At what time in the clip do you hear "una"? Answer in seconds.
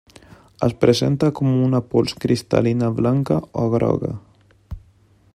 1.65-1.81